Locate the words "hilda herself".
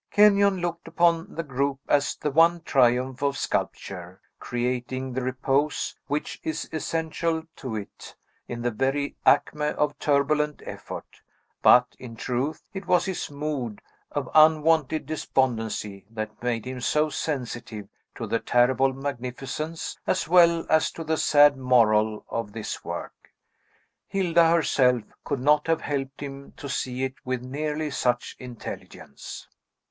24.07-25.03